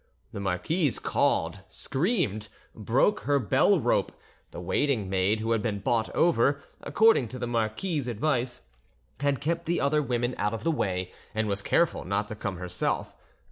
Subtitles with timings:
[0.31, 4.11] The marquise called, screamed, broke her bell rope;
[4.49, 8.61] the waiting maid, who had been bought over, according to the marquis's advice,
[9.19, 12.57] had kept the other women out of the way, and was careful not to come
[12.57, 13.13] herself.